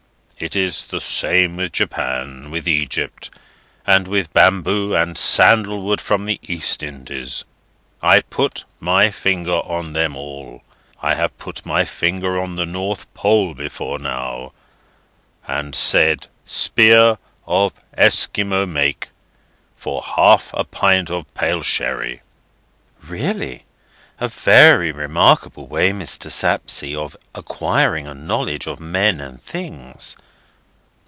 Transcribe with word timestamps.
It 0.41 0.55
is 0.55 0.87
the 0.87 0.99
same 0.99 1.57
with 1.57 1.71
Japan, 1.73 2.49
with 2.49 2.67
Egypt, 2.67 3.29
and 3.85 4.07
with 4.07 4.33
bamboo 4.33 4.95
and 4.95 5.15
sandalwood 5.15 6.01
from 6.01 6.25
the 6.25 6.39
East 6.41 6.81
Indies; 6.81 7.45
I 8.01 8.21
put 8.21 8.63
my 8.79 9.11
finger 9.11 9.57
on 9.59 9.93
them 9.93 10.15
all. 10.15 10.63
I 10.99 11.13
have 11.13 11.37
put 11.37 11.63
my 11.63 11.85
finger 11.85 12.41
on 12.41 12.55
the 12.55 12.65
North 12.65 13.05
Pole 13.13 13.53
before 13.53 13.99
now, 13.99 14.53
and 15.47 15.75
said 15.75 16.25
'Spear 16.43 17.19
of 17.45 17.73
Esquimaux 17.95 18.65
make, 18.65 19.09
for 19.77 20.01
half 20.01 20.49
a 20.55 20.63
pint 20.63 21.11
of 21.11 21.31
pale 21.35 21.61
sherry!'" 21.61 22.23
"Really? 23.03 23.65
A 24.19 24.27
very 24.27 24.91
remarkable 24.91 25.67
way, 25.67 25.91
Mr. 25.91 26.31
Sapsea, 26.31 26.99
of 26.99 27.15
acquiring 27.35 28.07
a 28.07 28.15
knowledge 28.15 28.65
of 28.65 28.79
men 28.79 29.19
and 29.21 29.39
things." 29.39 30.17